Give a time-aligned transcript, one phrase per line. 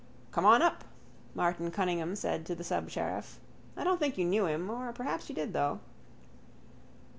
[0.31, 0.83] —Come on up,
[1.35, 3.37] Martin Cunningham said to the subsheriff.
[3.77, 5.79] I don't think you knew him or perhaps you did, though.